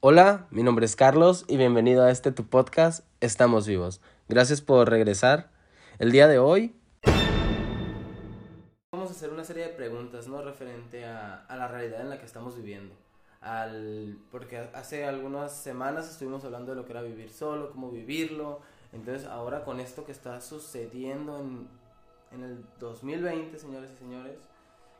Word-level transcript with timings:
Hola, 0.00 0.46
mi 0.52 0.62
nombre 0.62 0.86
es 0.86 0.94
Carlos 0.94 1.44
y 1.48 1.56
bienvenido 1.56 2.04
a 2.04 2.12
este 2.12 2.30
tu 2.30 2.46
podcast 2.46 3.04
Estamos 3.20 3.66
vivos. 3.66 4.00
Gracias 4.28 4.60
por 4.60 4.88
regresar. 4.88 5.50
El 5.98 6.12
día 6.12 6.28
de 6.28 6.38
hoy 6.38 6.72
vamos 8.92 9.08
a 9.08 9.12
hacer 9.12 9.30
una 9.30 9.42
serie 9.42 9.64
de 9.64 9.70
preguntas, 9.70 10.28
¿no? 10.28 10.40
Referente 10.40 11.04
a, 11.04 11.44
a 11.46 11.56
la 11.56 11.66
realidad 11.66 12.00
en 12.02 12.10
la 12.10 12.20
que 12.20 12.26
estamos 12.26 12.54
viviendo. 12.54 12.94
Al, 13.40 14.16
porque 14.30 14.58
hace 14.72 15.04
algunas 15.04 15.52
semanas 15.52 16.08
estuvimos 16.08 16.44
hablando 16.44 16.70
de 16.70 16.76
lo 16.76 16.84
que 16.84 16.92
era 16.92 17.02
vivir 17.02 17.32
solo, 17.32 17.72
cómo 17.72 17.90
vivirlo. 17.90 18.60
Entonces 18.92 19.26
ahora 19.26 19.64
con 19.64 19.80
esto 19.80 20.04
que 20.04 20.12
está 20.12 20.40
sucediendo 20.40 21.40
en, 21.40 21.68
en 22.30 22.44
el 22.44 22.64
2020, 22.78 23.58
señores 23.58 23.90
y 23.96 23.98
señores, 23.98 24.38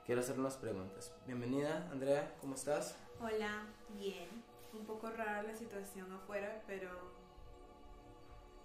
quiero 0.04 0.22
hacer 0.22 0.40
unas 0.40 0.56
preguntas. 0.56 1.12
Bienvenida, 1.24 1.88
Andrea, 1.92 2.34
¿cómo 2.40 2.56
estás? 2.56 2.96
Hola, 3.20 3.62
bien. 3.96 4.47
Un 4.72 4.84
poco 4.84 5.10
rara 5.10 5.42
la 5.42 5.54
situación 5.54 6.12
afuera, 6.12 6.62
pero 6.66 6.90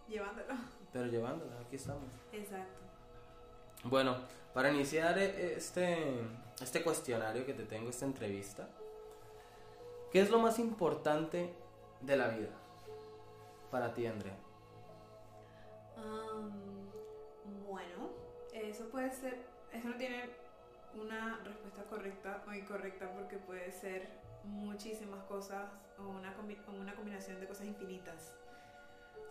llevándolo. 0.07 0.53
Pero 0.93 1.07
llevándola, 1.07 1.59
aquí 1.59 1.75
estamos. 1.75 2.13
Exacto. 2.31 2.83
Bueno, 3.85 4.15
para 4.53 4.71
iniciar 4.71 5.17
eh, 5.17 5.55
este, 5.55 6.21
este 6.61 6.83
cuestionario 6.83 7.45
que 7.45 7.53
te 7.53 7.65
tengo, 7.65 7.89
esta 7.89 8.05
entrevista, 8.05 8.69
¿qué 10.11 10.21
es 10.21 10.29
lo 10.29 10.39
más 10.39 10.59
importante 10.59 11.51
de 11.99 12.15
la 12.15 12.27
vida 12.29 12.51
para 13.71 13.93
ti, 13.93 14.05
Andrea? 14.05 14.37
Am, 15.97 16.51
bueno, 17.67 18.09
eso 18.53 18.87
puede 18.89 19.11
ser, 19.11 19.39
eso 19.71 19.89
no 19.89 19.97
tiene 19.97 20.29
una 20.93 21.39
respuesta 21.43 21.83
correcta 21.85 22.43
o 22.47 22.53
incorrecta 22.53 23.11
porque 23.13 23.37
puede 23.37 23.71
ser 23.71 24.07
muchísimas 24.43 25.23
cosas 25.25 25.69
o 25.97 26.07
una, 26.09 26.35
combi- 26.37 26.57
o 26.67 26.71
una 26.71 26.93
combinación 26.95 27.39
de 27.39 27.47
cosas 27.47 27.65
infinitas. 27.67 28.35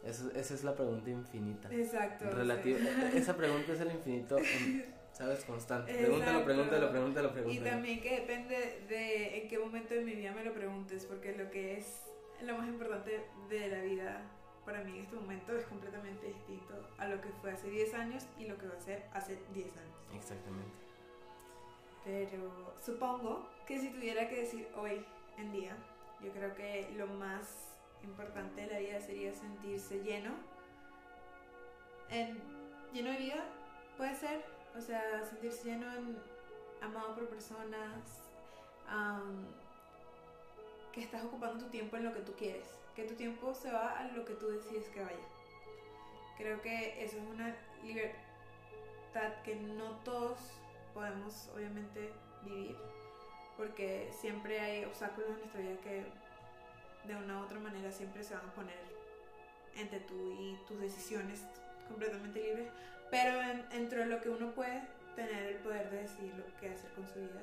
Esa, 0.04 0.30
esa 0.38 0.54
es 0.54 0.64
la 0.64 0.74
pregunta 0.74 1.10
infinita. 1.10 1.72
Exacto. 1.72 2.28
Relativo, 2.30 2.78
sí. 2.78 2.86
esa 3.19 3.36
pregunta 3.36 3.72
es 3.72 3.80
el 3.80 3.92
infinito, 3.92 4.36
¿sabes? 5.12 5.44
Constante. 5.44 5.92
Pregúntalo, 5.94 6.22
Exacto. 6.38 6.44
pregúntalo, 6.44 6.91
pregúntalo, 6.91 7.28
Y 7.28 7.32
pregúntalo. 7.32 7.70
también 7.70 8.00
que 8.00 8.20
depende 8.20 8.84
de 8.88 9.42
en 9.42 9.48
qué 9.48 9.58
momento 9.58 9.94
de 9.94 10.00
mi 10.04 10.14
vida 10.14 10.32
me 10.32 10.44
lo 10.44 10.52
preguntes, 10.52 11.04
porque 11.06 11.36
lo 11.36 11.50
que 11.50 11.78
es 11.78 12.02
lo 12.42 12.56
más 12.58 12.66
importante 12.69 13.24
de 13.48 13.69
la 13.69 13.80
vida 13.82 14.22
para 14.64 14.82
mí 14.82 14.97
en 14.98 15.04
este 15.04 15.14
momento 15.16 15.56
es 15.56 15.64
completamente 15.66 16.26
distinto 16.26 16.74
a 16.98 17.06
lo 17.06 17.20
que 17.20 17.28
fue 17.41 17.52
hace 17.52 17.69
10 17.70 17.94
años 17.94 18.26
y 18.38 18.47
lo 18.47 18.58
que 18.58 18.66
va 18.66 18.74
a 18.74 18.80
ser 18.80 19.04
hace 19.12 19.38
10 19.54 19.76
años. 19.76 19.97
Exactamente. 20.14 20.70
Pero 22.04 22.74
supongo 22.84 23.48
que 23.66 23.78
si 23.78 23.91
tuviera 23.91 24.28
que 24.28 24.41
decir 24.41 24.68
hoy 24.77 25.05
en 25.38 25.52
día, 25.52 25.77
yo 26.20 26.30
creo 26.32 26.55
que 26.55 26.91
lo 26.96 27.06
más 27.06 27.77
importante 28.02 28.62
de 28.62 28.66
la 28.69 28.78
vida 28.78 29.00
sería 29.00 29.32
sentirse 29.32 30.02
lleno. 30.02 30.30
En, 32.08 32.41
lleno 32.92 33.10
de 33.10 33.19
vida, 33.19 33.44
puede 33.96 34.14
ser. 34.14 34.44
O 34.77 34.80
sea, 34.80 35.24
sentirse 35.24 35.64
lleno 35.64 35.92
en 35.94 36.19
amado 36.80 37.14
por 37.14 37.28
personas. 37.28 38.30
am, 38.88 39.46
que 40.92 41.00
estás 41.00 41.24
ocupando 41.24 41.64
tu 41.64 41.70
tiempo 41.70 41.97
en 41.97 42.04
lo 42.04 42.12
que 42.12 42.20
tú 42.20 42.32
quieres. 42.34 42.66
Que 42.94 43.04
tu 43.04 43.14
tiempo 43.14 43.54
se 43.54 43.72
va 43.72 43.98
a 43.98 44.08
lo 44.08 44.24
que 44.24 44.34
tú 44.34 44.48
decides 44.48 44.88
que 44.91 45.02
vaya. 45.02 45.26
Creo 46.36 46.60
que 46.60 47.02
eso 47.02 47.16
es 47.16 47.24
una 47.24 47.56
libertad 47.82 49.42
que 49.44 49.56
no 49.56 49.97
todos 50.04 50.38
podemos 50.92 51.48
obviamente 51.54 52.12
vivir 52.44 52.76
porque 53.66 54.10
siempre 54.20 54.58
hay 54.58 54.84
obstáculos 54.84 55.30
en 55.30 55.38
nuestra 55.38 55.60
vida 55.60 55.77
que 55.84 56.05
de 57.06 57.14
una 57.16 57.38
u 57.41 57.44
otra 57.44 57.60
manera 57.60 57.92
siempre 57.92 58.24
se 58.24 58.34
van 58.34 58.48
a 58.48 58.52
poner 58.54 58.80
entre 59.76 60.00
tú 60.00 60.32
y 60.32 60.59
tus 60.66 60.81
decisiones 60.81 61.42
completamente 61.88 62.42
libres. 62.42 62.69
Pero 63.09 63.41
en- 63.41 63.69
dentro 63.69 64.00
de 64.00 64.06
lo 64.06 64.20
que 64.20 64.31
uno 64.31 64.50
puede 64.50 64.82
tener 65.14 65.44
el 65.44 65.56
poder 65.59 65.91
de 65.91 66.03
decidir 66.03 66.34
lo 66.34 66.44
que 66.59 66.70
hacer 66.70 66.91
con 66.92 67.06
su 67.06 67.20
vida 67.20 67.41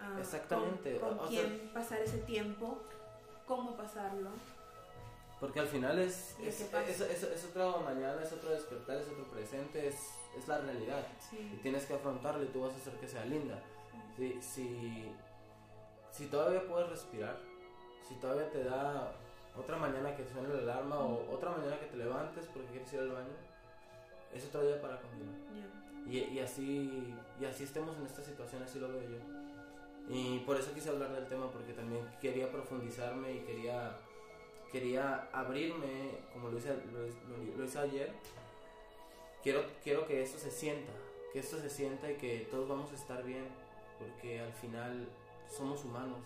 ah, 0.00 0.16
Exactamente, 0.20 0.96
con, 1.00 1.16
con 1.16 1.26
o 1.26 1.28
sea- 1.30 1.42
quién 1.42 1.70
pasar 1.74 1.98
ese 2.00 2.18
tiempo 2.18 2.78
cómo 3.48 3.76
pasarlo. 3.76 4.30
Porque 5.40 5.58
al 5.60 5.66
final 5.66 5.98
es, 5.98 6.36
¿Y 6.40 6.46
es, 6.46 6.60
es, 6.60 7.00
es- 7.00 7.22
es 7.24 7.44
otro 7.46 7.80
mañana, 7.80 8.22
es 8.22 8.32
otro 8.32 8.50
despertar, 8.50 8.96
es 8.98 9.08
otro 9.08 9.24
presente, 9.24 9.88
es, 9.88 9.96
es 10.38 10.46
la 10.46 10.58
realidad. 10.58 11.04
Y 11.32 11.36
sí, 11.36 11.58
tienes 11.62 11.84
que 11.84 11.94
afrontarlo 11.94 12.44
y 12.44 12.48
tú 12.48 12.62
vas 12.62 12.72
a 12.74 12.76
hacer 12.76 12.94
que 12.94 13.08
sea 13.08 13.24
linda. 13.24 13.60
Si, 14.16 14.40
si, 14.40 15.12
si 16.10 16.26
todavía 16.26 16.66
puedes 16.66 16.88
respirar, 16.88 17.38
si 18.08 18.14
todavía 18.16 18.50
te 18.50 18.64
da 18.64 19.12
otra 19.56 19.76
mañana 19.76 20.16
que 20.16 20.24
suene 20.24 20.48
la 20.48 20.60
alarma 20.60 20.98
o 21.00 21.34
otra 21.34 21.50
mañana 21.50 21.78
que 21.78 21.86
te 21.86 21.96
levantes 21.96 22.46
porque 22.46 22.68
quieres 22.68 22.92
ir 22.92 23.00
al 23.00 23.10
baño, 23.10 23.34
es 24.32 24.46
otro 24.46 24.66
día 24.66 24.80
para 24.80 25.00
continuar. 25.00 25.36
Ya. 25.54 26.10
Y, 26.10 26.34
y 26.34 26.38
así 26.40 27.14
y 27.40 27.44
así 27.44 27.64
estemos 27.64 27.96
en 27.96 28.06
esta 28.06 28.22
situación, 28.22 28.62
así 28.62 28.78
lo 28.78 28.88
veo 28.88 29.02
yo. 29.02 29.18
Y 30.08 30.38
por 30.40 30.56
eso 30.56 30.72
quise 30.72 30.88
hablar 30.88 31.12
del 31.12 31.26
tema, 31.26 31.50
porque 31.50 31.72
también 31.72 32.02
quería 32.20 32.50
profundizarme 32.50 33.32
y 33.32 33.38
quería, 33.40 33.96
quería 34.70 35.28
abrirme, 35.32 36.20
como 36.32 36.48
lo 36.48 36.58
hice, 36.58 36.74
lo 37.56 37.64
hice 37.64 37.78
ayer. 37.78 38.12
Quiero, 39.42 39.64
quiero 39.82 40.06
que 40.06 40.22
esto 40.22 40.38
se 40.38 40.50
sienta, 40.50 40.92
que 41.32 41.40
esto 41.40 41.58
se 41.58 41.68
sienta 41.68 42.10
y 42.10 42.14
que 42.14 42.48
todos 42.50 42.68
vamos 42.68 42.90
a 42.92 42.94
estar 42.94 43.22
bien, 43.24 43.46
porque 43.98 44.40
al 44.40 44.52
final 44.52 45.08
somos 45.48 45.84
humanos, 45.84 46.18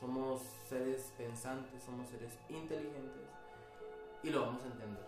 somos 0.00 0.42
seres 0.68 1.12
pensantes, 1.16 1.82
somos 1.82 2.08
seres 2.08 2.32
inteligentes 2.48 3.28
y 4.22 4.30
lo 4.30 4.42
vamos 4.42 4.62
a 4.62 4.66
entender. 4.66 5.04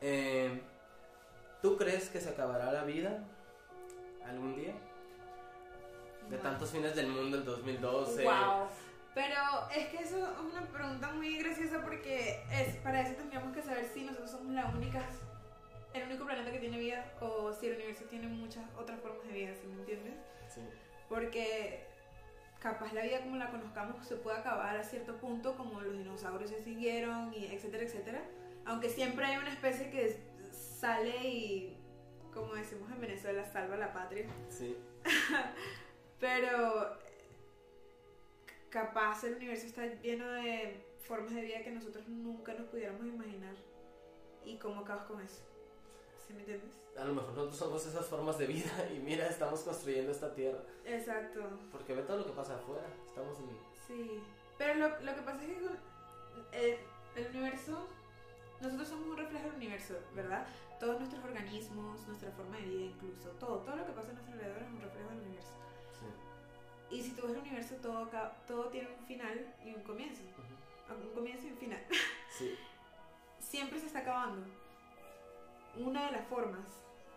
Eh, 0.00 0.62
¿Tú 1.62 1.76
crees 1.76 2.08
que 2.10 2.20
se 2.20 2.30
acabará 2.30 2.72
la 2.72 2.84
vida 2.84 3.24
algún 4.26 4.54
día? 4.56 4.74
De 6.28 6.36
Wow. 6.36 6.42
tantos 6.42 6.70
fines 6.70 6.94
del 6.94 7.08
mundo 7.08 7.36
el 7.38 7.44
2012. 7.44 8.24
Wow. 8.24 8.66
Pero 9.14 9.70
es 9.74 9.88
que 9.88 9.98
eso 9.98 10.18
es 10.18 10.38
una 10.40 10.66
pregunta 10.66 11.12
muy 11.12 11.38
graciosa 11.38 11.80
porque 11.82 12.42
es 12.50 12.76
para 12.76 13.00
eso 13.02 13.14
tendríamos 13.14 13.54
que 13.54 13.62
saber 13.62 13.86
si 13.86 14.02
nosotros 14.04 14.30
somos 14.30 14.52
la 14.54 14.66
única, 14.66 15.06
el 15.94 16.02
único 16.02 16.26
planeta 16.26 16.50
que 16.50 16.58
tiene 16.58 16.78
vida 16.78 17.04
o 17.20 17.52
si 17.52 17.68
el 17.68 17.76
universo 17.76 18.04
tiene 18.04 18.26
muchas 18.26 18.64
otras 18.76 19.00
formas 19.00 19.26
de 19.26 19.32
vida, 19.32 19.54
¿sí 19.54 19.66
me 19.66 19.74
entiendes? 19.74 20.14
Sí. 20.52 20.60
Porque 21.08 21.86
capaz 22.58 22.92
la 22.92 23.02
vida 23.02 23.20
como 23.20 23.36
la 23.36 23.50
conozcamos 23.50 24.06
se 24.06 24.16
puede 24.16 24.38
acabar 24.38 24.76
a 24.76 24.82
cierto 24.82 25.16
punto, 25.16 25.56
como 25.56 25.80
los 25.80 25.96
dinosaurios 25.96 26.50
se 26.50 26.62
siguieron 26.62 27.32
y 27.32 27.46
etcétera, 27.46 27.84
etcétera. 27.84 28.22
Aunque 28.66 28.88
siempre 28.88 29.24
hay 29.24 29.36
una 29.36 29.50
especie 29.50 29.90
que 29.90 30.18
sale 30.52 31.28
y, 31.28 31.76
como 32.32 32.54
decimos 32.54 32.90
en 32.90 33.00
Venezuela, 33.00 33.44
salva 33.44 33.76
la 33.76 33.92
patria. 33.92 34.26
Sí. 34.48 34.76
Pero 36.20 36.98
capaz 38.70 39.22
el 39.24 39.36
universo 39.36 39.66
está 39.66 39.86
lleno 40.02 40.28
de 40.32 40.82
formas 41.06 41.34
de 41.34 41.42
vida 41.42 41.62
que 41.62 41.70
nosotros 41.70 42.08
nunca 42.08 42.54
nos 42.54 42.66
pudiéramos 42.68 43.06
imaginar. 43.06 43.54
¿Y 44.44 44.56
cómo 44.56 44.80
acabas 44.80 45.04
con 45.04 45.20
eso? 45.20 45.53
¿Sí 46.26 46.32
me 46.32 46.40
entiendes? 46.40 46.70
A 46.98 47.04
lo 47.04 47.14
mejor 47.14 47.30
nosotros 47.32 47.56
somos 47.56 47.86
esas 47.86 48.06
formas 48.06 48.38
de 48.38 48.46
vida 48.46 48.88
y 48.94 48.98
mira, 48.98 49.26
estamos 49.26 49.60
construyendo 49.60 50.12
esta 50.12 50.32
tierra. 50.34 50.60
Exacto, 50.84 51.40
Porque 51.72 51.94
ve 51.94 52.02
todo 52.02 52.18
lo 52.18 52.26
que 52.26 52.32
pasa 52.32 52.54
afuera. 52.56 52.86
Estamos 53.06 53.38
en... 53.40 53.48
sí. 53.86 54.22
Pero 54.56 54.74
lo, 54.74 54.88
lo 55.00 55.14
que 55.14 55.22
pasa 55.22 55.42
es 55.42 55.48
que 55.48 55.56
el, 56.52 56.78
el 57.16 57.30
universo, 57.30 57.88
nosotros 58.60 58.88
somos 58.88 59.08
un 59.08 59.16
reflejo 59.16 59.46
del 59.46 59.56
universo, 59.56 59.94
¿verdad? 60.14 60.46
Todos 60.78 61.00
nuestros 61.00 61.24
organismos, 61.24 62.06
nuestra 62.06 62.30
forma 62.30 62.56
de 62.58 62.62
vida 62.62 62.84
incluso, 62.84 63.30
todo, 63.40 63.58
todo 63.58 63.74
lo 63.76 63.84
que 63.84 63.92
pasa 63.92 64.10
a 64.10 64.12
nuestro 64.12 64.32
alrededor 64.34 64.62
es 64.62 64.68
un 64.68 64.80
reflejo 64.80 65.08
del 65.08 65.18
universo. 65.18 65.52
Sí. 65.98 66.96
Y 66.96 67.02
si 67.02 67.10
tú 67.16 67.22
ves 67.22 67.32
el 67.32 67.40
universo, 67.40 67.74
todo, 67.82 68.08
todo 68.46 68.68
tiene 68.68 68.88
un 68.96 69.04
final 69.04 69.54
y 69.64 69.74
un 69.74 69.82
comienzo. 69.82 70.22
Ujú. 70.22 71.08
Un 71.08 71.14
comienzo 71.14 71.48
y 71.48 71.50
un 71.50 71.58
final. 71.58 71.84
Sí. 72.30 72.54
siempre 73.40 73.80
se 73.80 73.86
está 73.86 74.00
acabando. 74.00 74.46
Una 75.76 76.06
de 76.06 76.12
las 76.12 76.26
formas 76.28 76.66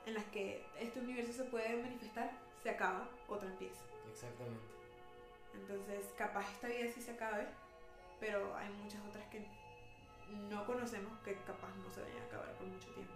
en 0.06 0.13
las 0.15 0.24
que 0.25 0.65
este 0.80 1.00
universo 1.00 1.33
se 1.33 1.44
puede 1.45 1.81
manifestar 1.81 2.31
se 2.63 2.69
acaba, 2.69 3.07
otra 3.27 3.48
empieza. 3.50 3.81
Exactamente. 4.12 4.62
Entonces, 5.54 6.06
capaz 6.18 6.50
esta 6.54 6.68
vida 6.68 6.88
sí 6.94 7.01
se 7.01 7.12
acabe, 7.12 7.48
pero 8.19 8.56
hay 8.56 8.69
muchas 8.69 9.01
otras 9.07 9.25
que 9.30 9.45
no 10.50 10.65
conocemos 10.65 11.18
que 11.19 11.36
capaz 11.42 11.74
no 11.75 11.89
se 11.92 12.01
vayan 12.01 12.21
a 12.21 12.25
acabar 12.25 12.51
por 12.57 12.68
mucho 12.68 12.89
tiempo 12.94 13.13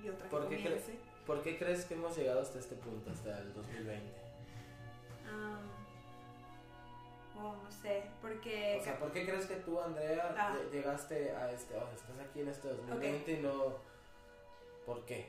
y 0.00 0.08
otras 0.08 0.24
que 0.24 0.36
¿Por 0.36 0.48
qué 0.48 0.56
cre- 0.58 0.62
comience. 0.64 0.98
¿Por 1.26 1.42
qué 1.42 1.58
crees 1.58 1.84
que 1.86 1.94
hemos 1.94 2.16
llegado 2.16 2.40
hasta 2.42 2.58
este 2.58 2.74
punto, 2.76 3.10
hasta 3.10 3.38
el 3.40 3.54
2020? 3.54 4.12
Ah, 5.26 5.58
oh, 7.36 7.56
no 7.62 7.70
sé, 7.70 8.04
porque 8.20 8.78
O 8.80 8.84
sea, 8.84 8.98
¿por 8.98 9.10
qué 9.12 9.24
crees 9.24 9.46
que 9.46 9.56
tú, 9.56 9.80
Andrea, 9.80 10.34
Ah. 10.38 10.54
lle- 10.54 10.70
llegaste 10.70 11.30
a 11.34 11.50
este, 11.50 11.76
o 11.76 11.80
sea, 11.86 11.94
estás 11.94 12.18
aquí 12.20 12.40
en 12.40 12.48
este 12.48 12.68
2020 12.68 13.32
y 13.32 13.42
no... 13.42 13.93
¿Por 14.86 15.04
qué? 15.04 15.26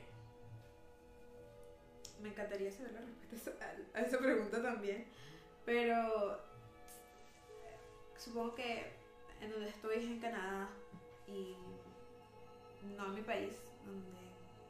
me 2.22 2.30
encantaría 2.30 2.72
saber 2.72 2.92
la 2.92 3.00
respuesta 3.02 3.50
a 3.60 3.72
esa- 3.72 3.98
a 3.98 4.00
esa 4.00 4.18
pregunta 4.18 4.62
también, 4.62 5.06
pero 5.66 6.40
supongo 8.16 8.54
que 8.54 8.86
en 9.42 9.50
donde 9.50 9.68
estoy 9.68 9.96
es 9.98 10.04
en 10.04 10.18
Canadá 10.18 10.70
y 11.26 11.54
no 12.96 13.04
en 13.06 13.14
mi 13.16 13.20
país, 13.22 13.54
donde 13.84 14.18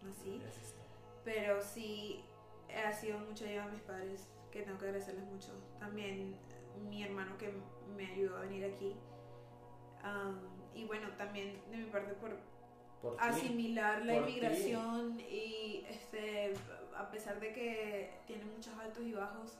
nací, 0.02 0.42
pero 1.24 1.62
sí 1.62 2.24
ha 2.84 2.92
sido 2.92 3.18
mucha 3.20 3.44
ayuda 3.44 3.64
a 3.66 3.68
mis 3.68 3.82
padres, 3.82 4.26
que 4.50 4.62
tengo 4.62 4.78
que 4.78 4.86
agradecerles 4.86 5.24
mucho. 5.26 5.52
También 5.78 6.36
mi 6.88 7.04
hermano 7.04 7.38
que 7.38 7.52
me 7.96 8.06
ayudó 8.10 8.38
a 8.38 8.40
venir 8.40 8.64
aquí. 8.64 8.96
Um, 10.02 10.36
y 10.74 10.84
bueno, 10.84 11.08
también 11.16 11.62
de 11.70 11.76
mi 11.76 11.84
parte 11.90 12.12
por, 12.14 12.36
asimilar 13.18 14.04
la 14.04 14.16
inmigración 14.16 15.20
y 15.20 15.84
este, 15.88 16.54
a 16.96 17.10
pesar 17.10 17.40
de 17.40 17.52
que 17.52 18.10
tiene 18.26 18.44
muchos 18.44 18.74
altos 18.78 19.04
y 19.04 19.12
bajos, 19.12 19.58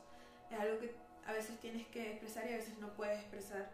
es 0.51 0.59
algo 0.59 0.79
que 0.79 0.95
a 1.25 1.33
veces 1.33 1.59
tienes 1.59 1.87
que 1.87 2.11
expresar 2.11 2.49
y 2.49 2.53
a 2.53 2.57
veces 2.57 2.77
no 2.79 2.93
puedes 2.93 3.19
expresar 3.19 3.71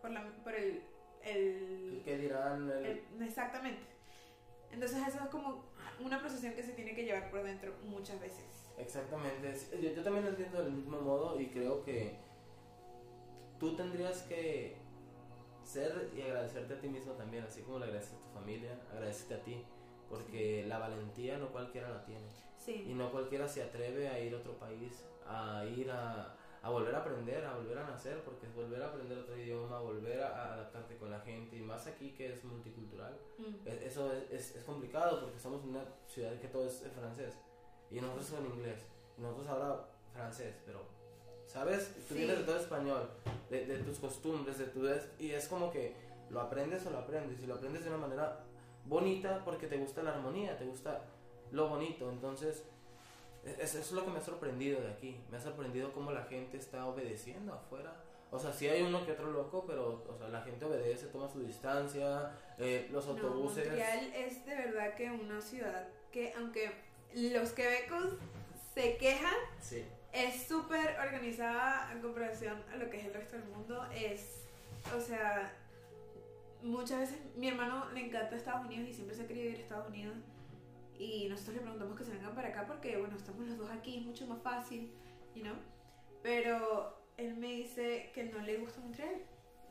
por, 0.00 0.10
la, 0.10 0.24
por 0.44 0.54
el, 0.54 0.82
el... 1.22 2.02
¿Qué 2.04 2.18
dirán? 2.18 2.72
exactamente. 3.20 3.82
Entonces 4.72 4.98
eso 5.06 5.18
es 5.24 5.30
como 5.30 5.64
una 6.04 6.20
procesión 6.20 6.54
que 6.54 6.62
se 6.62 6.72
tiene 6.72 6.94
que 6.94 7.04
llevar 7.04 7.30
por 7.30 7.42
dentro 7.42 7.72
muchas 7.84 8.20
veces. 8.20 8.44
Exactamente. 8.78 9.54
Yo, 9.80 9.90
yo 9.90 10.02
también 10.02 10.24
lo 10.24 10.30
entiendo 10.30 10.62
del 10.62 10.72
mismo 10.72 11.00
modo 11.00 11.40
y 11.40 11.46
creo 11.48 11.82
que 11.82 12.16
tú 13.58 13.74
tendrías 13.74 14.22
que 14.22 14.76
ser 15.66 16.10
y 16.16 16.22
agradecerte 16.22 16.74
a 16.74 16.80
ti 16.80 16.88
mismo 16.88 17.12
también, 17.12 17.44
así 17.44 17.62
como 17.62 17.78
le 17.78 17.86
agradeces 17.86 18.14
a 18.14 18.20
tu 18.20 18.28
familia, 18.38 18.80
agradecerte 18.92 19.34
a 19.34 19.42
ti, 19.42 19.64
porque 20.08 20.64
la 20.66 20.78
valentía 20.78 21.38
no 21.38 21.48
cualquiera 21.48 21.90
la 21.90 22.04
tiene. 22.04 22.26
Sí. 22.58 22.86
Y 22.88 22.94
no 22.94 23.10
cualquiera 23.10 23.46
se 23.46 23.62
atreve 23.62 24.08
a 24.08 24.18
ir 24.18 24.34
a 24.34 24.38
otro 24.38 24.58
país, 24.58 25.06
a 25.26 25.64
ir 25.64 25.90
a, 25.90 26.34
a 26.62 26.70
volver 26.70 26.94
a 26.94 26.98
aprender, 26.98 27.44
a 27.44 27.54
volver 27.54 27.78
a 27.78 27.86
nacer, 27.86 28.22
porque 28.24 28.46
es 28.46 28.54
volver 28.54 28.82
a 28.82 28.88
aprender 28.88 29.18
otro 29.18 29.36
idioma, 29.36 29.80
volver 29.80 30.22
a, 30.22 30.54
adaptarte 30.54 30.96
con 30.96 31.10
la 31.10 31.20
gente, 31.20 31.56
y 31.56 31.62
más 31.62 31.86
aquí 31.86 32.12
que 32.12 32.32
es 32.32 32.44
multicultural. 32.44 33.16
Mm. 33.38 33.68
eso 33.84 34.12
es, 34.12 34.56
es, 34.56 34.64
complicado 34.64 35.20
porque 35.20 35.36
estamos 35.36 35.62
en 35.62 35.70
una 35.70 35.84
ciudad 36.06 36.38
que 36.40 36.48
todo 36.48 36.66
es 36.66 36.82
francés, 36.94 37.34
y 37.90 38.00
nosotros 38.00 38.40
en 38.40 38.46
inglés, 38.46 38.80
y 39.16 39.20
nosotros 39.20 39.46
ahora 39.48 39.88
francés, 40.12 40.56
pero 40.64 40.80
¿sabes? 41.56 41.90
Tú 42.06 42.14
vienes 42.14 42.36
de 42.36 42.44
todo 42.44 42.58
español, 42.58 43.08
de, 43.48 43.64
de, 43.64 43.78
tus 43.78 43.98
costumbres, 43.98 44.58
de 44.58 44.66
tu... 44.66 44.86
Y 45.18 45.30
es 45.30 45.48
como 45.48 45.70
que 45.70 45.94
lo 46.28 46.42
aprendes 46.42 46.84
o 46.84 46.90
lo 46.90 46.98
aprendes, 46.98 47.42
y 47.42 47.46
lo 47.46 47.54
aprendes 47.54 47.82
de 47.82 47.88
una 47.88 47.98
manera 47.98 48.40
bonita 48.84 49.42
porque 49.42 49.66
te 49.66 49.78
gusta 49.78 50.02
la 50.02 50.12
armonía, 50.12 50.58
te 50.58 50.66
gusta 50.66 51.04
lo 51.52 51.68
bonito, 51.68 52.10
entonces... 52.10 52.64
Eso 53.58 53.78
es 53.78 53.92
lo 53.92 54.04
que 54.04 54.10
me 54.10 54.18
ha 54.18 54.22
sorprendido 54.22 54.80
de 54.80 54.90
aquí. 54.90 55.20
Me 55.30 55.36
ha 55.36 55.40
sorprendido 55.40 55.92
cómo 55.92 56.10
la 56.10 56.24
gente 56.24 56.56
está 56.56 56.84
obedeciendo 56.84 57.54
afuera. 57.54 57.94
O 58.32 58.40
sea, 58.40 58.52
sí 58.52 58.66
hay 58.66 58.82
uno 58.82 59.06
que 59.06 59.12
otro 59.12 59.30
loco, 59.30 59.64
pero 59.68 60.02
o 60.12 60.18
sea, 60.18 60.26
la 60.28 60.42
gente 60.42 60.64
obedece, 60.64 61.06
toma 61.06 61.28
su 61.28 61.38
distancia, 61.38 62.32
eh, 62.58 62.88
los 62.90 63.06
autobuses. 63.06 63.64
No, 63.64 63.70
Montreal 63.70 64.12
es 64.14 64.44
de 64.44 64.56
verdad 64.56 64.94
que 64.96 65.12
una 65.12 65.40
ciudad 65.40 65.86
que, 66.10 66.34
aunque 66.36 66.72
los 67.14 67.50
quebecos 67.50 68.16
se 68.74 68.96
quejan, 68.96 69.36
sí 69.60 69.84
es 70.16 70.46
súper 70.48 70.96
organizada 70.98 71.92
en 71.92 72.00
comparación 72.00 72.62
a 72.72 72.76
lo 72.76 72.88
que 72.88 72.96
es 72.98 73.04
el 73.04 73.12
resto 73.12 73.36
del 73.36 73.44
mundo. 73.48 73.86
Es, 73.94 74.46
o 74.96 75.00
sea, 75.00 75.52
muchas 76.62 77.00
veces 77.00 77.18
mi 77.36 77.48
hermano 77.48 77.90
le 77.92 78.06
encanta 78.06 78.34
Estados 78.34 78.64
Unidos 78.64 78.88
y 78.88 78.94
siempre 78.94 79.14
se 79.14 79.22
ha 79.22 79.26
querido 79.26 79.50
ir 79.50 79.56
a 79.56 79.60
Estados 79.60 79.88
Unidos. 79.88 80.16
Y 80.98 81.28
nosotros 81.28 81.56
le 81.56 81.60
preguntamos 81.60 81.98
que 81.98 82.04
se 82.04 82.12
vengan 82.12 82.34
para 82.34 82.48
acá 82.48 82.66
porque, 82.66 82.96
bueno, 82.96 83.16
estamos 83.16 83.46
los 83.46 83.58
dos 83.58 83.70
aquí, 83.70 83.98
es 83.98 84.06
mucho 84.06 84.26
más 84.26 84.40
fácil, 84.40 84.90
you 85.34 85.42
know? 85.42 85.56
Pero 86.22 86.96
él 87.18 87.36
me 87.36 87.48
dice 87.48 88.10
que 88.14 88.24
no 88.24 88.38
le 88.40 88.56
gusta 88.56 88.80
Montreal. 88.80 89.16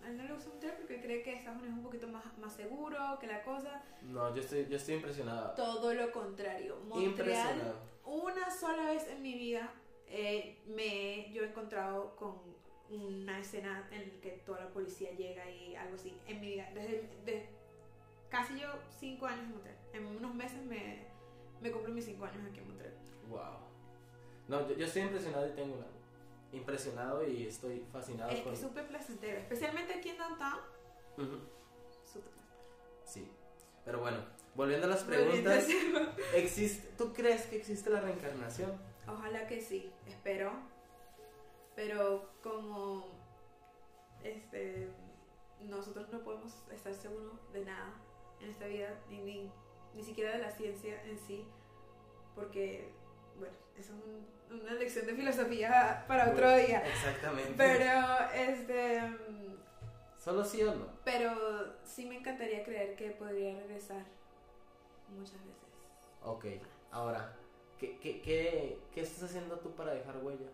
A 0.04 0.10
él 0.10 0.18
no 0.18 0.24
le 0.26 0.34
gusta 0.34 0.50
Montreal 0.50 0.76
porque 0.78 1.02
cree 1.02 1.24
que 1.24 1.34
Estados 1.34 1.58
Unidos 1.58 1.74
es 1.74 1.78
un 1.80 1.84
poquito 1.84 2.08
más, 2.08 2.38
más 2.38 2.54
seguro, 2.54 3.18
que 3.20 3.26
la 3.26 3.42
cosa. 3.42 3.82
No, 4.04 4.36
yo 4.36 4.42
estoy, 4.42 4.68
yo 4.68 4.78
estoy 4.78 4.96
impresionada. 4.96 5.56
Todo 5.56 5.92
lo 5.96 6.12
contrario. 6.12 6.78
Montreal, 6.88 7.74
una 8.06 8.52
sola 8.52 8.92
vez 8.92 9.08
en 9.08 9.24
mi 9.24 9.34
vida 9.34 9.72
eh, 10.08 10.62
me 10.68 11.32
yo 11.32 11.44
he 11.44 11.48
encontrado 11.48 12.16
con 12.16 12.36
una 12.90 13.40
escena 13.40 13.88
en 13.92 14.14
la 14.14 14.22
que 14.22 14.32
toda 14.46 14.62
la 14.62 14.70
policía 14.70 15.12
llega 15.12 15.50
y 15.50 15.76
algo 15.76 15.96
así 15.96 16.16
en 16.28 16.42
mi 16.42 16.54
vida. 16.54 16.70
Desde, 16.74 17.50
casi 18.30 18.60
yo 18.60 18.68
cinco 19.00 19.26
años 19.26 19.44
en 19.44 19.52
Montreal. 19.52 19.78
En 19.94 20.06
unos 20.06 20.36
meses 20.36 20.64
me, 20.66 21.06
me 21.62 21.72
cumplo 21.72 21.94
mis 21.94 22.06
cinco 22.06 22.26
años 22.26 22.46
aquí 22.50 22.60
en 22.60 22.68
Montreal. 22.68 22.94
Wow. 23.30 23.66
No, 24.48 24.76
yo, 24.76 24.86
estoy 24.86 25.04
impresionado 25.04 25.48
y 25.48 25.52
tengo 25.52 25.76
una, 25.76 25.88
impresionado 26.52 27.28
y 27.28 27.48
estoy 27.48 27.84
fascinado. 27.92 28.32
Es 28.32 28.42
que 28.42 28.56
súper 28.56 28.88
placentero, 28.88 29.40
especialmente 29.40 29.94
aquí 29.94 30.10
en 30.10 30.18
Downtown. 30.18 30.60
Súper 32.04 32.32
Sí. 33.04 33.32
Pero 33.84 34.00
bueno, 34.00 34.18
volviendo 34.56 34.88
a 34.88 34.90
las 34.90 35.04
preguntas, 35.04 35.68
¿existe, 36.36 36.88
¿tú 36.98 37.14
crees 37.14 37.46
que 37.48 37.58
existe 37.58 37.90
la 37.90 38.02
reencarnación? 38.02 38.72
Ojalá 39.08 39.48
que 39.48 39.62
sí, 39.62 39.92
espero. 40.08 40.52
Pero 41.76 42.32
como 42.42 43.06
este 44.24 44.90
nosotros 45.62 46.10
no 46.12 46.20
podemos 46.20 46.54
estar 46.72 46.94
seguros 46.94 47.52
de 47.52 47.66
nada 47.66 47.94
en 48.40 48.50
esta 48.50 48.66
vida, 48.66 48.90
ni, 49.10 49.20
ni, 49.20 49.52
ni 49.94 50.04
siquiera 50.04 50.32
de 50.32 50.40
la 50.40 50.52
ciencia 50.52 51.02
en 51.04 51.18
sí, 51.18 51.48
porque, 52.36 52.92
bueno, 53.38 53.56
es 53.78 53.90
una 54.50 54.74
lección 54.74 55.08
de 55.08 55.16
filosofía 55.16 56.04
para 56.08 56.32
otro 56.32 56.56
día. 56.56 56.86
Exactamente. 56.88 57.54
Pero, 57.58 58.02
este... 58.34 59.02
Solo 60.18 60.44
sí 60.44 60.64
o 60.64 60.74
no. 60.74 60.88
Pero 61.04 61.84
sí 61.84 62.08
me 62.08 62.18
encantaría 62.18 62.64
creer 62.64 62.96
que 62.96 63.12
podría 63.12 63.56
regresar 63.60 64.04
muchas 65.10 65.40
veces. 65.46 65.70
Ok, 66.24 66.46
ahora, 66.92 67.36
¿Qué, 67.80 67.98
qué, 68.00 68.22
qué, 68.22 68.80
qué 68.94 69.02
estás 69.02 69.24
haciendo 69.24 69.58
tú 69.58 69.72
para 69.72 69.94
dejar 69.94 70.18
huella 70.24 70.48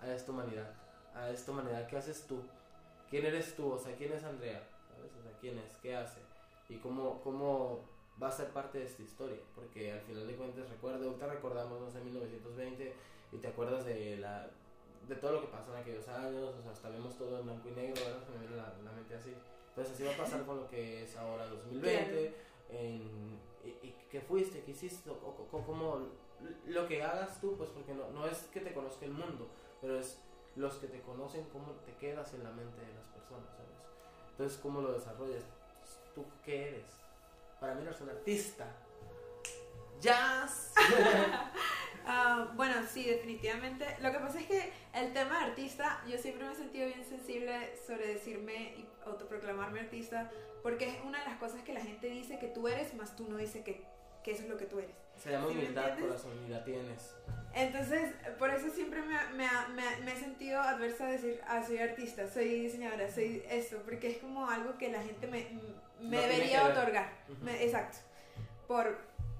a 0.00 0.12
esta 0.12 0.32
humanidad? 0.32 0.74
A 1.14 1.30
esta 1.30 1.52
humanidad, 1.52 1.86
¿qué 1.86 1.96
haces 1.96 2.26
tú? 2.26 2.42
¿Quién 3.10 3.26
eres 3.26 3.54
tú? 3.54 3.72
O 3.72 3.78
sea, 3.78 3.94
¿quién 3.94 4.12
es 4.12 4.24
Andrea? 4.24 4.66
¿Sabes? 4.88 5.12
O 5.18 5.22
sea, 5.22 5.32
¿quién 5.40 5.58
es? 5.58 5.76
¿Qué 5.82 5.94
hace? 5.94 6.20
¿Y 6.68 6.76
cómo, 6.76 7.20
cómo 7.22 7.80
va 8.22 8.28
a 8.28 8.32
ser 8.32 8.48
parte 8.48 8.78
de 8.78 8.86
esta 8.86 9.02
historia? 9.02 9.38
Porque 9.54 9.92
al 9.92 10.00
final 10.00 10.26
de 10.26 10.34
cuentas, 10.34 10.68
recuerdo, 10.70 11.08
ahorita 11.08 11.26
recordamos, 11.26 11.80
no 11.80 11.90
sé, 11.90 12.00
1920 12.00 12.92
y 13.32 13.36
te 13.36 13.48
acuerdas 13.48 13.84
de 13.84 14.16
la 14.16 14.48
de 15.08 15.16
todo 15.16 15.32
lo 15.32 15.40
que 15.40 15.48
pasó 15.48 15.74
en 15.74 15.82
aquellos 15.82 16.06
años, 16.08 16.54
o 16.58 16.62
sea, 16.62 16.72
hasta 16.72 16.88
vemos 16.88 17.16
todo 17.16 17.38
en 17.40 17.44
blanco 17.44 17.68
y 17.68 17.72
negro, 17.72 18.02
¿verdad? 18.04 18.22
Se 18.24 18.32
me 18.32 18.46
viene 18.46 18.56
la, 18.56 18.72
la, 18.84 18.92
mente 18.92 19.14
así. 19.14 19.34
Entonces 19.70 19.94
así 19.94 20.04
va 20.04 20.12
a 20.12 20.16
pasar 20.16 20.44
con 20.44 20.58
lo 20.58 20.68
que 20.68 21.02
es 21.02 21.16
ahora 21.16 21.46
2020, 21.46 22.26
en, 22.26 22.31
y, 24.12 24.18
qué 24.18 24.20
fuiste, 24.20 24.62
qué 24.62 24.72
hiciste, 24.72 25.10
o, 25.10 25.64
cómo 25.66 26.06
lo 26.66 26.86
que 26.86 27.02
hagas 27.02 27.40
tú, 27.40 27.56
pues 27.56 27.70
porque 27.70 27.94
no, 27.94 28.10
no 28.10 28.26
es 28.26 28.38
que 28.52 28.60
te 28.60 28.74
conozca 28.74 29.04
el 29.04 29.12
mundo, 29.12 29.48
pero 29.80 29.98
es 29.98 30.18
los 30.56 30.74
que 30.74 30.86
te 30.86 31.00
conocen, 31.00 31.44
cómo 31.52 31.72
te 31.86 31.94
quedas 31.94 32.34
en 32.34 32.44
la 32.44 32.50
mente 32.50 32.80
de 32.80 32.92
las 32.94 33.06
personas, 33.06 33.48
¿sabes? 33.56 33.72
Entonces, 34.32 34.58
¿cómo 34.60 34.80
lo 34.80 34.92
desarrollas? 34.92 35.42
¿Tú 36.14 36.24
qué 36.44 36.68
eres? 36.68 36.86
Para 37.60 37.74
mí 37.74 37.82
eres 37.82 38.00
un 38.00 38.10
artista. 38.10 38.66
¡Jazz! 40.00 40.74
uh, 42.04 42.52
bueno, 42.56 42.74
sí, 42.90 43.04
definitivamente. 43.04 43.86
Lo 44.00 44.10
que 44.10 44.18
pasa 44.18 44.40
es 44.40 44.46
que 44.46 44.72
el 44.94 45.12
tema 45.12 45.38
de 45.38 45.44
artista, 45.44 46.02
yo 46.08 46.18
siempre 46.18 46.44
me 46.44 46.52
he 46.52 46.56
sentido 46.56 46.86
bien 46.86 47.04
sensible 47.04 47.76
sobre 47.86 48.08
decirme 48.08 48.74
y 48.76 48.88
autoproclamarme 49.06 49.80
artista, 49.80 50.30
porque 50.62 50.88
es 50.88 51.04
una 51.04 51.20
de 51.20 51.26
las 51.26 51.38
cosas 51.38 51.62
que 51.62 51.72
la 51.72 51.80
gente 51.80 52.08
dice 52.08 52.38
que 52.38 52.48
tú 52.48 52.68
eres, 52.68 52.94
más 52.94 53.16
tú 53.16 53.28
no 53.28 53.36
dices 53.36 53.64
que, 53.64 53.84
que 54.22 54.32
eso 54.32 54.42
es 54.42 54.48
lo 54.48 54.56
que 54.56 54.66
tú 54.66 54.78
eres. 54.78 54.94
Se 55.16 55.30
llama 55.30 55.48
humildad, 55.48 55.98
corazón, 55.98 56.32
y 56.46 56.50
la 56.50 56.64
tienes. 56.64 57.14
Entonces, 57.54 58.14
por 58.38 58.50
eso 58.50 58.70
siempre 58.70 59.02
me, 59.02 59.14
me, 59.36 59.46
me, 59.74 60.04
me, 60.04 60.12
he 60.12 60.16
sentido 60.16 60.60
adversa 60.60 61.06
a 61.06 61.10
decir, 61.10 61.40
ah, 61.46 61.62
soy 61.64 61.78
artista, 61.78 62.26
soy 62.28 62.62
diseñadora, 62.62 63.10
soy 63.10 63.42
esto, 63.48 63.76
porque 63.84 64.08
es 64.08 64.18
como 64.18 64.48
algo 64.48 64.78
que 64.78 64.90
la 64.90 65.02
gente 65.02 65.26
me, 65.26 65.46
me 66.00 66.18
debería 66.18 66.66
otorgar. 66.66 67.12
exacto. 67.60 67.98
Por, 68.66 68.96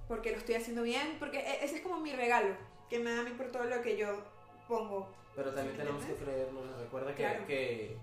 porque 0.08 0.30
lo 0.30 0.36
estoy 0.36 0.56
haciendo 0.56 0.82
bien, 0.82 1.16
porque 1.18 1.38
e, 1.38 1.64
ese 1.64 1.76
es 1.76 1.80
como 1.80 1.98
mi 1.98 2.12
regalo, 2.12 2.54
que 2.90 2.98
me 2.98 3.14
da 3.14 3.22
a 3.22 3.24
mí 3.24 3.30
por 3.30 3.50
todo 3.50 3.64
lo 3.64 3.80
que 3.80 3.96
yo 3.96 4.22
pongo. 4.68 5.08
Pero 5.34 5.52
también 5.52 5.76
tenemos 5.76 6.04
que 6.04 6.14
creernos, 6.14 6.78
recuerda 6.78 7.14
que, 7.14 7.44
que, 7.46 7.96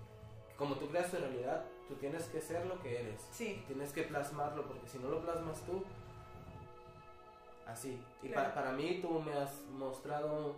como 0.56 0.74
tú 0.74 0.88
creas 0.88 1.10
tu 1.10 1.18
realidad, 1.18 1.64
tú 1.86 1.94
tienes 1.94 2.24
que 2.24 2.40
ser 2.40 2.66
lo 2.66 2.82
que 2.82 3.00
eres. 3.00 3.20
Sí. 3.30 3.62
Tienes 3.68 3.92
que 3.92 4.02
plasmarlo, 4.02 4.66
porque 4.66 4.88
si 4.88 4.98
no 4.98 5.08
lo 5.08 5.22
plasmas 5.22 5.64
tú, 5.64 5.84
así. 7.72 8.02
Y 8.22 8.28
para, 8.28 8.72
mí 8.72 8.98
tú 9.02 9.20
me 9.20 9.32
has 9.32 9.62
mostrado 9.72 10.54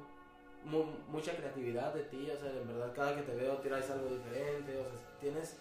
mucha 1.09 1.35
creatividad 1.37 1.93
de 1.93 2.05
ti, 2.05 2.31
o 2.31 2.37
sea, 2.39 2.51
en 2.51 2.69
verdad 2.69 2.93
cada 2.95 3.17
que 3.17 3.23
te 3.23 3.35
veo 3.35 3.57
tiras 3.59 3.91
algo 3.91 4.09
diferente, 4.11 4.79
o 4.79 4.83
sea, 4.85 5.19
tienes, 5.21 5.57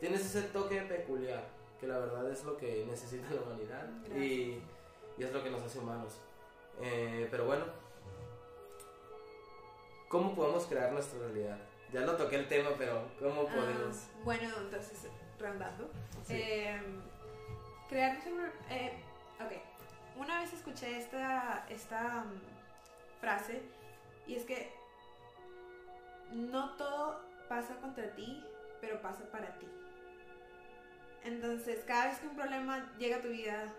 tienes 0.00 0.20
ese 0.24 0.42
toque 0.48 0.80
peculiar, 0.82 1.42
que 1.80 1.86
la 1.88 1.98
verdad 1.98 2.30
es 2.30 2.44
lo 2.44 2.56
que 2.56 2.86
necesita 2.88 3.26
la 3.34 3.40
humanidad 3.42 3.88
y, 4.16 4.62
y, 5.18 5.22
es 5.24 5.32
lo 5.32 5.42
que 5.42 5.50
nos 5.50 5.62
hace 5.62 5.78
humanos. 5.80 6.20
Eh, 6.80 7.26
pero 7.30 7.46
bueno, 7.46 7.64
¿cómo 10.08 10.34
podemos 10.34 10.64
crear 10.66 10.92
nuestra 10.92 11.18
realidad? 11.20 11.58
Ya 11.92 12.00
no 12.02 12.12
toqué 12.12 12.36
el 12.36 12.48
tema, 12.48 12.70
pero 12.76 13.02
¿cómo 13.18 13.42
Ah, 13.48 13.54
podemos? 13.54 14.06
bueno, 14.24 14.48
entonces, 14.60 15.08
rondando. 15.38 15.88
Sí. 16.24 16.34
Eh, 16.34 16.80
crear 17.88 18.14
nuestro- 18.14 18.52
eh, 18.70 18.92
ok, 19.40 19.52
una 20.18 20.40
vez 20.40 20.52
escuché 20.52 20.98
esta, 20.98 21.66
esta 21.68 22.24
mm, 22.24 23.20
frase 23.20 23.62
y 24.26 24.34
es 24.34 24.44
que 24.44 24.72
no 26.32 26.70
todo 26.76 27.20
pasa 27.48 27.76
contra 27.76 28.14
ti, 28.14 28.44
pero 28.80 29.00
pasa 29.00 29.24
para 29.30 29.58
ti. 29.58 29.66
Entonces, 31.24 31.84
cada 31.84 32.06
vez 32.06 32.18
que 32.18 32.28
un 32.28 32.36
problema 32.36 32.92
llega 32.98 33.16
a 33.16 33.22
tu 33.22 33.28
vida, 33.28 33.72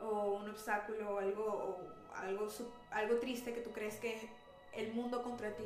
o 0.00 0.32
un 0.34 0.50
obstáculo, 0.50 1.14
o 1.14 1.18
algo, 1.18 1.80
algo, 2.14 2.48
algo 2.90 3.18
triste 3.18 3.54
que 3.54 3.60
tú 3.60 3.72
crees 3.72 3.96
que 3.96 4.16
es 4.16 4.22
el 4.72 4.92
mundo 4.92 5.22
contra 5.22 5.54
ti, 5.54 5.64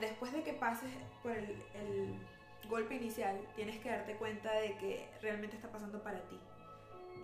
después 0.00 0.32
de 0.32 0.42
que 0.42 0.52
pases 0.52 0.90
por 1.22 1.32
el, 1.32 1.50
el 1.74 2.68
golpe 2.68 2.96
inicial, 2.96 3.40
tienes 3.56 3.78
que 3.80 3.90
darte 3.90 4.14
cuenta 4.16 4.52
de 4.52 4.76
que 4.76 5.08
realmente 5.22 5.56
está 5.56 5.70
pasando 5.70 6.02
para 6.02 6.20
ti. 6.28 6.38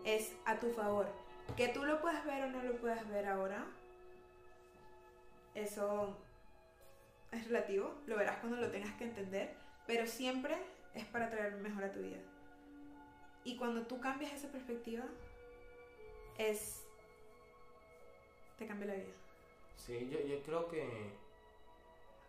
Es 0.05 0.35
a 0.45 0.59
tu 0.59 0.71
favor. 0.71 1.07
Que 1.57 1.69
tú 1.69 1.85
lo 1.85 2.01
puedas 2.01 2.25
ver 2.25 2.45
o 2.45 2.51
no 2.51 2.63
lo 2.63 2.77
puedas 2.77 3.09
ver 3.09 3.27
ahora, 3.27 3.67
eso 5.55 6.17
es 7.31 7.47
relativo, 7.47 7.95
lo 8.07 8.17
verás 8.17 8.39
cuando 8.39 8.59
lo 8.59 8.71
tengas 8.71 8.95
que 8.97 9.05
entender, 9.05 9.55
pero 9.87 10.07
siempre 10.07 10.57
es 10.95 11.05
para 11.07 11.31
traer 11.31 11.55
mejor 11.57 11.85
a 11.85 11.93
tu 11.93 12.01
vida. 12.01 12.19
Y 13.45 13.57
cuando 13.57 13.87
tú 13.87 14.01
cambias 14.01 14.33
esa 14.33 14.49
perspectiva, 14.49 15.05
es... 16.39 16.85
te 18.59 18.67
cambia 18.67 18.87
la 18.89 18.95
vida. 18.95 19.13
Sí, 19.77 20.09
yo, 20.11 20.21
yo 20.21 20.43
creo 20.43 20.69
que. 20.69 21.13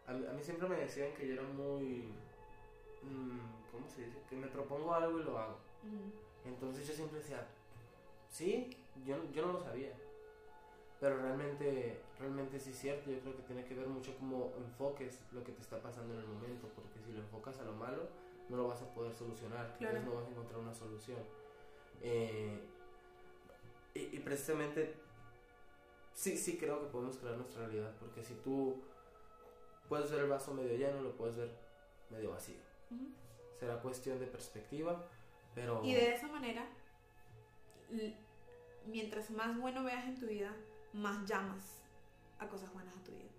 A 0.08 0.14
mí, 0.14 0.26
a 0.28 0.34
mí 0.34 0.44
siempre 0.44 0.68
me 0.68 0.76
decían 0.76 1.14
que 1.14 1.28
yo 1.28 1.34
era 1.34 1.44
muy. 1.44 2.14
mm, 3.02 3.72
¿Cómo 3.72 3.88
se 3.88 4.06
dice? 4.06 4.18
Que 4.30 4.36
me 4.36 4.48
propongo 4.48 4.94
algo 4.94 5.20
y 5.20 5.24
lo 5.24 5.38
hago. 5.38 5.58
Entonces 6.44 6.88
yo 6.88 6.94
siempre 6.94 7.20
decía, 7.20 7.48
sí, 8.36 8.70
yo, 9.06 9.16
yo 9.32 9.46
no 9.46 9.54
lo 9.54 9.64
sabía. 9.64 9.94
Pero 11.00 11.18
realmente, 11.18 12.02
realmente 12.20 12.60
sí 12.60 12.72
es 12.72 12.80
cierto. 12.80 13.10
Yo 13.10 13.20
creo 13.20 13.36
que 13.36 13.44
tiene 13.44 13.64
que 13.64 13.76
ver 13.76 13.88
mucho 13.88 14.16
cómo 14.18 14.54
enfoques 14.58 15.22
lo 15.32 15.44
que 15.44 15.52
te 15.52 15.62
está 15.62 15.82
pasando 15.82 16.14
en 16.14 16.20
el 16.20 16.28
momento. 16.28 16.68
Porque 16.76 17.00
si 17.00 17.12
lo 17.14 17.20
enfocas 17.20 17.60
a 17.60 17.64
lo 17.64 17.74
malo, 17.74 18.08
no 18.50 18.58
lo 18.58 18.68
vas 18.68 18.82
a 18.82 18.94
poder 18.94 19.14
solucionar. 19.14 19.76
Claro. 19.78 19.98
Entonces 19.98 20.06
no 20.06 20.16
vas 20.16 20.28
a 20.28 20.32
encontrar 20.32 20.60
una 20.60 20.74
solución. 20.74 21.20
Eh, 22.02 22.60
y, 23.94 24.00
y 24.00 24.20
precisamente, 24.20 24.96
sí, 26.14 26.38
sí 26.38 26.58
creo 26.58 26.82
que 26.82 26.88
podemos 26.88 27.18
crear 27.18 27.38
nuestra 27.38 27.66
realidad. 27.66 27.94
Porque 28.00 28.24
si 28.24 28.34
tú 28.36 28.82
puedes 29.88 30.12
ver 30.12 30.22
el 30.22 30.30
vaso 30.30 30.54
medio 30.54 30.76
lleno, 30.76 31.02
lo 31.02 31.16
puedes 31.16 31.38
ver 31.38 31.52
medio 32.10 32.32
vacío. 32.32 32.60
Será 33.60 33.82
cuestión 33.82 34.20
de 34.20 34.28
perspectiva, 34.28 35.08
pero... 35.54 35.82
Y 35.84 35.94
de 35.94 36.14
esa 36.14 36.28
manera, 36.28 36.68
mientras 38.88 39.30
más 39.32 39.60
bueno 39.60 39.84
veas 39.84 40.06
en 40.06 40.20
tu 40.20 40.28
vida, 40.28 40.56
más 40.94 41.28
llamas 41.28 41.82
a 42.40 42.48
cosas 42.48 42.74
buenas 42.74 42.96
a 42.96 43.04
tu 43.04 43.12
vida. 43.12 43.32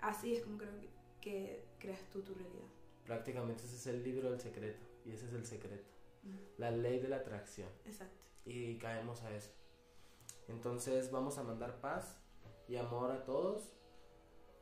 Así 0.00 0.34
es 0.34 0.42
como 0.42 0.58
creo 0.58 0.72
que, 0.80 0.88
que 1.20 1.64
creas 1.78 2.02
tú 2.10 2.22
tu 2.22 2.34
realidad. 2.34 2.68
Prácticamente 3.04 3.64
ese 3.64 3.76
es 3.76 3.86
el 3.86 4.02
libro 4.02 4.30
del 4.30 4.40
secreto. 4.40 4.86
Y 5.04 5.12
ese 5.12 5.26
es 5.26 5.32
el 5.32 5.46
secreto. 5.46 5.90
Ujú. 6.24 6.38
La 6.58 6.70
ley 6.70 7.00
de 7.00 7.08
la 7.08 7.16
atracción. 7.16 7.68
Exacto. 7.84 8.22
Y 8.44 8.78
caemos 8.78 9.22
a 9.22 9.34
eso. 9.34 9.50
Entonces 10.48 11.10
vamos 11.10 11.38
a 11.38 11.42
mandar 11.42 11.80
paz 11.80 12.18
y 12.68 12.76
amor 12.76 13.10
a 13.10 13.24
todos. 13.24 13.72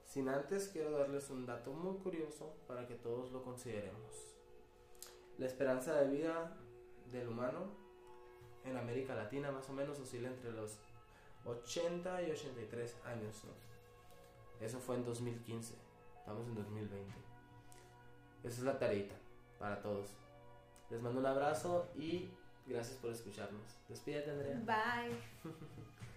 Sin 0.05 0.29
antes 0.29 0.69
quiero 0.69 0.91
darles 0.93 1.31
un 1.31 1.47
dato 1.47 1.73
muy 1.73 1.99
curioso 1.99 2.57
para 2.67 2.87
que 2.87 2.95
todos 2.95 3.31
lo 3.33 3.43
consideremos. 3.43 4.37
La 5.37 5.47
esperanza 5.47 5.95
de 6.01 6.09
vida 6.09 6.57
del 7.11 7.29
humano 7.29 7.88
América 8.89 9.15
Latina 9.15 9.51
más 9.51 9.69
o 9.69 9.75
menos 9.75 10.01
oscila 10.01 10.29
entre 10.29 10.51
los 10.51 10.79
80 11.45 12.23
y 12.23 12.31
83 12.31 12.97
años. 13.05 13.45
¿no? 13.45 14.67
Eso 14.67 14.79
fue 14.79 14.97
en 14.97 15.05
2015. 15.05 15.75
Estamos 16.19 16.47
en 16.47 16.55
2020. 16.55 17.15
Esa 18.45 18.59
es 18.59 18.63
la 18.63 18.79
tareita 18.79 19.15
para 19.59 19.83
todos. 19.83 20.17
Les 20.89 21.03
mando 21.03 21.21
un 21.21 21.27
abrazo 21.27 21.91
y 21.95 22.31
gracias 22.67 22.97
por 22.97 23.11
escucharnos. 23.11 23.61
Despídete, 23.89 24.31
Andrea. 24.31 24.57
Bye. 24.65 25.53